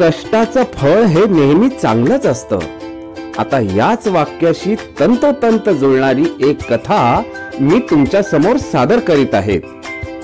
कष्टाचं 0.00 0.62
फळ 0.74 1.02
हे 1.02 1.24
नेहमी 1.26 1.68
चांगलंच 1.68 2.26
असतं. 2.26 2.58
आता 3.38 3.60
याच 3.60 4.06
वाक्याशी 4.08 4.74
तंतोतंत 5.00 5.68
जुळणारी 5.68 6.24
एक 6.40 6.62
कथा 6.70 7.22
मी 7.60 7.78
तुमच्यासमोर 7.78 8.56
सादर 8.56 8.98
करीत 8.98 9.34
आहेत 9.34 9.60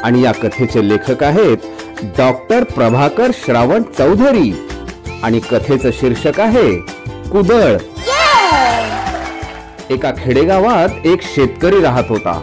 आणि 0.02 0.22
या 0.22 0.32
कथेचे 0.32 0.88
लेखक 0.88 1.22
आहेत 1.24 1.56
डॉक्टर 2.02 2.64
प्रभाकर 2.64 3.30
श्रावण 3.34 3.82
चौधरी. 3.82 4.52
आणि 5.22 5.41
कथेचं 5.41 5.91
शीर्षक 5.92 6.41
आहे 6.41 6.72
कुदळ. 7.32 7.77
एका 9.91 10.10
खेडेगावात 10.19 11.06
एक 11.06 11.22
शेतकरी 11.22 11.80
राहत 11.80 12.05
होता. 12.08 12.41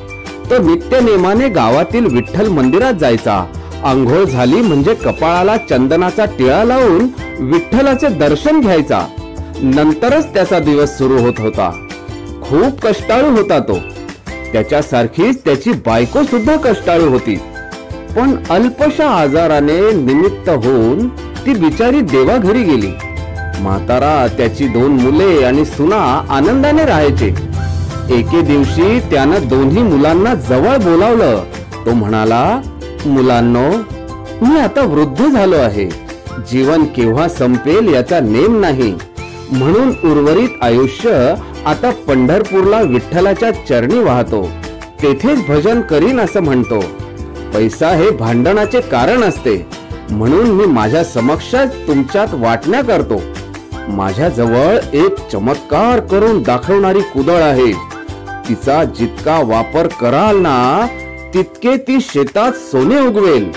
तो 0.50 0.58
नित्य 0.58 1.00
नेमाने 1.00 1.50
गावातील 1.50 2.06
विठ्ठल 2.06 2.48
मंदिरात 2.48 2.94
जायचा. 2.94 3.46
आंघोळ 3.84 4.24
झाली 4.24 4.62
म्हणजे 4.62 4.94
कपाळाला 4.94 5.58
चंदनाचा 5.58 6.26
टिळा 6.26 6.64
लावून 6.64 7.08
विठ्ठलाचे 7.40 8.08
दर्शन 8.08 8.62
घ्यायचा. 8.62 9.08
नंतरच 9.62 10.34
त्याचा 10.34 10.60
दिवस 10.60 10.98
सुरू 10.98 11.18
होत 11.18 11.34
होता. 11.40 11.88
खूप 12.42 12.82
कष्टाळू 12.82 13.30
होता 13.32 13.60
तो. 13.60 13.78
त्याच्यासारखीच 14.54 15.46
त्याची 15.46 15.72
बायको 15.72 16.24
सुद्धा 16.24 16.56
कष्टाळू 16.56 17.10
होती. 17.10 17.36
पण 18.16 18.36
अल्पशा 18.50 19.10
आजाराने 19.10 19.92
निमित्त 19.92 20.50
होऊन 20.50 21.08
ती 21.46 21.54
बिचारी 21.54 22.02
देवाघरी 22.02 22.64
गेली. 22.64 22.92
म्हातारा 23.60 24.28
त्याची 24.38 24.68
दोन 24.68 24.92
मुले 24.92 25.46
आणि 25.46 25.66
सुना 25.66 26.26
आनंदाने 26.30 26.86
राहायचे. 26.86 27.28
एके 28.10 28.42
दिवशी 28.42 29.00
त्यानं 29.00 29.48
दोन्ही 29.48 29.84
मुलांना 29.84 30.34
जवळ 30.34 30.78
बोलावलं. 30.78 31.44
तो 31.86 31.92
म्हणाला 31.94 32.62
मुलांनो 33.06 33.70
मी 34.42 34.60
आता 34.60 34.82
वृद्ध 34.82 35.26
झालो 35.26 35.56
आहे. 35.56 35.86
जीवन 36.52 36.84
केव्हा 36.84 37.28
संपेल 37.30 37.94
याचा 37.94 38.20
नेम 38.20 38.60
नाही. 38.60 38.96
म्हणून 39.52 39.90
उर्वरित 39.90 40.50
आयुष्य 40.62 41.34
आता 41.66 41.92
पंढरपूरला 42.08 42.82
विठ्ठलाच्या 42.82 43.52
चरणी 43.52 44.00
वाहतो. 44.00 44.50
तेथेच 45.02 45.48
भजन 45.48 45.82
करीन 45.82 46.20
असं 46.20 46.40
म्हणतो. 46.40 46.80
पैसा 47.54 47.90
हे 47.90 48.10
भांडणाचे 48.10 48.82
कारण 48.82 49.24
असते. 49.24 49.68
म्हणून 50.10 50.48
मी 50.48 50.66
माझ्या 50.66 51.04
समक्ष 51.04 51.56
तुमच्यात 51.88 52.28
वाटण्या 52.34 52.84
करतो. 52.84 53.22
माझ्या 53.88 54.30
जवळ 54.30 54.78
एक 54.94 55.30
चमत्कार 55.32 56.00
करून 56.00 56.42
दाखवणारी 56.42 57.02
कुदळ 57.02 57.42
आहे. 57.42 57.72
तिचा 58.50 58.84
जितका 58.84 59.42
वापर 59.44 59.88
कराल 59.88 60.38
ना 60.38 60.88
तितके 61.36 61.76
ती 61.78 62.00
शेतात 62.02 62.52
सोने 62.52 63.00
उगवेल. 63.08 63.50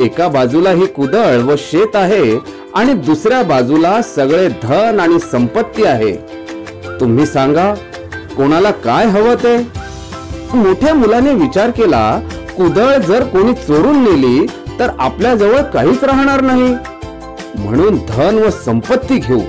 एका 0.00 0.26
बाजूला 0.28 0.70
ही 0.70 0.86
कुदळ 0.86 1.40
व 1.42 1.54
शेत 1.58 1.96
आहे 1.96 2.36
आणि 2.74 2.92
दुसऱ्या 3.06 3.42
बाजूला 3.42 4.02
सगळे 4.02 4.48
धन 4.62 5.00
आणि 5.00 5.18
संपत्ती 5.20 5.84
आहे. 5.84 6.12
तुम्ही 7.00 7.26
सांगा 7.26 7.74
कोणाला 8.36 8.70
काय 8.70 9.06
हवं 9.06 9.34
ते? 9.34 9.56
मोठ्या 10.54 10.94
मुलाने 10.94 11.34
विचार 11.34 11.70
केला 11.70 12.20
कुदळ 12.56 12.96
जर 12.98 13.24
कोणी 13.24 13.52
चोरून 13.52 14.02
नेली 14.04 14.46
तर 14.78 14.90
आपल्या 14.98 15.34
जवळ 15.34 15.62
काहीच 15.62 16.04
राहणार 16.04 16.40
नाही. 16.40 16.74
म्हणून 17.58 17.98
धन 18.08 18.38
व 18.38 18.50
संपत्ती 18.64 19.18
घेऊ. 19.18 19.40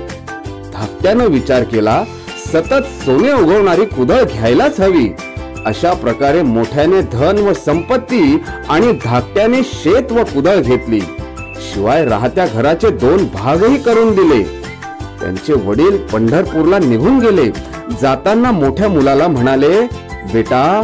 धाकट्यानं 0.72 1.26
विचार 1.26 1.62
केला 1.62 2.02
सतत 2.46 2.90
सोने 3.04 3.32
उगवणारी 3.32 3.84
कुदळ 3.84 4.22
घ्यायलाच 4.22 4.80
हवी. 4.80 5.08
अशा 5.66 5.92
प्रकारे 5.92 6.42
मोठ्याने 6.42 7.00
धन 7.02 7.38
व 7.38 7.52
संपत्ती 7.52 8.42
आणि 8.68 8.92
धाकट्याने 9.04 9.62
शेत 9.64 10.12
व 10.12 10.24
कुदळ 10.24 10.60
घेतली. 10.60 11.00
शिवाय 11.66 12.04
राहत्या 12.04 12.46
घराचे 12.46 12.90
दोन 12.90 13.26
भागही 13.34 13.76
करून 13.76 14.14
दिले. 14.14 14.42
त्यांचे 15.20 15.52
वडील 15.52 15.96
पंढरपूरला 15.96 16.78
निघून 16.78 17.18
गेले. 17.18 17.46
जाताना 18.00 18.50
मोठ्या 18.52 18.88
मुलाला 18.88 19.28
म्हणाले 19.28 19.80
बेटा 20.32 20.82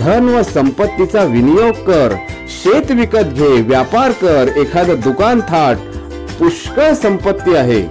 धन 0.00 0.28
व 0.28 0.42
संपत्तीचा 0.42 1.22
विनियोग 1.22 1.84
कर. 1.86 2.14
शेत 2.62 2.90
विकत 2.90 3.32
घे 3.34 3.60
व्यापार 3.60 4.10
कर. 4.10 4.48
एखादं 4.56 5.00
दुकान 5.00 5.40
थाट. 5.40 5.76
पुष्कळ 6.38 6.92
संपत्ती 6.92 7.54
आहे. 7.54 7.82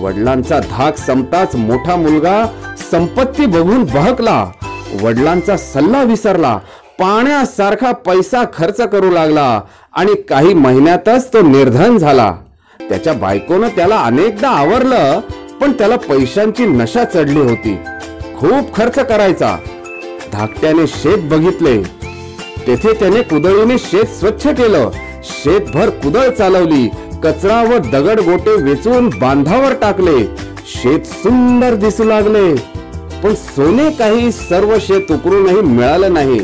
वडिलांचा 0.00 0.58
धाक 0.58 0.96
संपताच 0.96 1.56
मोठा 1.56 1.96
मुलगा 1.96 2.44
संपत्ती 2.90 3.46
बघून 3.46 3.84
बहकला. 3.84 4.44
वडिलांचा 5.00 5.56
सल्ला 5.56 6.02
विसरला. 6.02 6.58
पाण्यासारखा 7.00 7.92
पैसा 7.92 8.44
खर्च 8.54 8.80
करू 8.80 9.10
लागला 9.10 9.60
आणि 9.92 10.14
काही 10.14 10.54
महिन्यातच 10.54 11.32
तो 11.32 11.40
निर्धन 11.40 11.98
झाला. 11.98 12.34
त्याच्या 12.88 13.12
बायकोनं 13.12 13.68
त्याला 13.68 13.96
अनेकदा 13.96 14.48
आवरलं 14.48 15.20
पण 15.60 15.72
त्याला 15.72 15.96
पैशांची 15.96 16.66
नशा 16.66 17.04
चढली 17.04 17.40
होती. 17.40 17.78
खूप 18.38 18.74
खर्च 18.74 18.94
करायचा. 18.94 19.56
धाकट्याने 20.32 20.86
शेत 20.86 21.18
बघितले. 21.18 21.82
तेथे 22.66 22.92
त्याने 22.92 23.22
कुदळीने 23.22 23.78
शेत 23.78 24.04
स्वच्छ 24.04 24.46
केलं. 24.46 24.90
शेतभर 25.22 25.88
कुदळ 25.88 26.30
चालवली. 26.30 26.90
कचरा 27.22 27.62
व 27.62 27.78
दगड 27.78 28.20
गोटे 28.20 28.62
वेचून 28.62 29.08
बांधावर 29.08 29.72
टाकले. 29.72 30.24
शेत 30.66 31.00
सुंदर 31.00 31.74
दिसू 31.74 32.04
लागले. 32.04 32.54
पण 33.22 33.34
सोने 33.34 33.90
काही 33.90 34.32
सर्व 34.32 34.74
शेत 34.80 35.12
उकरूनही 35.12 35.60
मिळालं 35.60 36.14
नाही. 36.14 36.40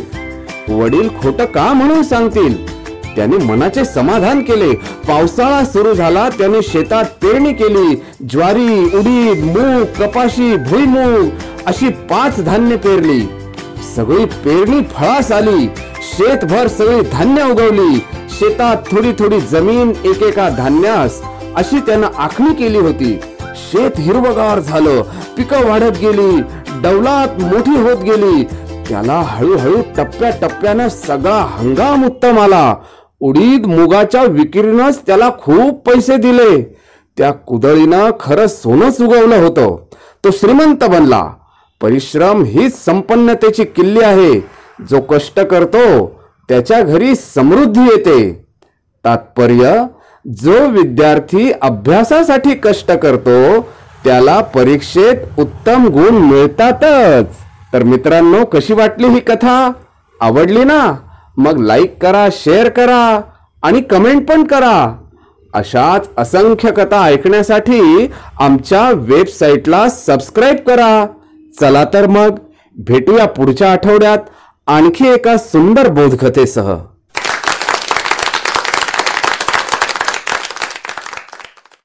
वडील 0.69 1.09
खोट 1.09 1.43
का 1.43 1.73
म्हणून 1.73 2.03
सांगतील? 2.03 2.79
त्याने 3.17 3.37
मनाचे 3.37 3.85
समाधान 3.85 4.41
केले. 4.41 4.75
पावसाळा 5.09 5.65
सुरू 5.65 5.95
झाला 5.95 6.29
त्याने 6.29 6.63
शेतात 6.63 7.05
पेरणी 7.05 7.53
केली. 7.53 8.03
ज्वारी 8.31 8.85
उडीद 8.85 9.45
मूग 9.45 10.03
कपाशी 10.03 10.57
भुईमूग 10.57 11.29
अशी 11.67 11.89
पाच 11.89 12.45
धान्य 12.45 12.77
पेरली. 12.77 13.21
सगळी 13.97 14.25
पेरणी 14.25 14.81
फळास 14.81 15.33
आली. 15.33 15.67
शेतभर 16.03 16.67
सगळी 16.67 17.01
धान्य 17.13 17.43
उगवली. 17.43 18.05
शेतात 18.31 18.77
थोडी 18.91 19.13
थोडी 19.13 19.41
जमीन 19.41 19.93
एकेका 20.05 20.49
धान्यास 20.49 21.23
अशी 21.57 21.81
त्यानं 21.81 22.07
आखणी 22.19 22.55
केली 22.55 22.79
होती. 22.79 23.21
शेत 23.57 23.91
हिरवगार 23.99 24.61
झालं. 24.61 25.03
पिकं 25.37 25.69
वाढत 25.69 25.99
गेली. 26.03 26.43
डौलात 26.83 27.43
मोठी 27.43 27.81
होत 27.81 27.97
गेली. 27.97 28.45
त्याला 28.89 29.23
हळूहळू 29.27 29.83
टप्प्या 29.97 30.31
टप्प्यानं 30.43 30.89
सगळा 30.89 31.47
हंगाम 31.51 32.05
उत्तम 32.05 32.39
आला. 32.39 32.75
उडीद 33.21 33.67
मुगाच्या 33.67 34.25
विक्रीनंच 34.25 35.01
त्याला 35.07 35.31
खूप 35.31 35.89
पैसे 35.89 36.17
दिले. 36.17 36.63
त्या 37.19 37.33
कुदळीनं 37.33 38.11
खरं 38.21 38.47
सोनंच 38.47 39.01
उगवलं 39.01 39.37
होतं. 39.37 39.77
तो 40.25 40.31
श्रीमंत 40.31 40.85
बनला. 40.85 41.31
परिश्रम 41.81 42.45
हीच 42.45 42.85
संपन्नतेची 42.85 43.65
किल्ली 43.65 44.01
आहे. 44.01 44.41
जो 44.91 45.01
कष्ट 45.01 45.41
करतो 45.41 46.07
त्याच्या 46.49 46.81
घरी 46.81 47.15
समृद्धी 47.15 47.81
येते. 47.81 48.45
तात्पर्य 49.05 49.87
जो 50.43 50.67
विद्यार्थी 50.67 51.53
अभ्यासासाठी 51.63 52.55
कष्ट 52.55 52.93
करतो 52.93 53.61
त्याला 54.09 54.41
परीक्षेत 54.41 55.39
उत्तम 55.39 55.87
गुण 55.87 56.15
मिळतातच. 56.15 57.27
तर 57.73 57.83
मित्रांनो 57.83 58.45
कशी 58.45 58.73
वाटली 58.73 59.07
ही 59.07 59.21
कथा? 59.21 59.73
आवडली 60.21 60.65
ना? 60.65 60.95
मग 61.37 61.59
लाईक 61.59 62.03
करा 62.03 62.29
शेअर 62.33 62.69
करा 62.69 63.21
आणि 63.63 63.81
कमेंट 63.81 64.29
पण 64.29 64.45
करा. 64.45 64.97
अशाच 65.55 66.09
असंख्य 66.19 66.71
कथा 66.71 67.05
ऐकण्यासाठी 67.05 68.11
आमच्या 68.41 68.91
वेबसाईटला 68.91 69.89
सबस्क्राईब 69.89 70.57
करा. 70.57 71.07
चला 71.61 71.85
तर 71.85 72.07
मग 72.07 72.39
भेटूया 72.79 73.27
पुढच्या 73.27 73.73
आठवड्यात 73.73 74.19
आणखी 74.67 75.09
एका 75.09 75.37
सुंदर 75.37 75.89
बोधकथेसह. 75.89 76.75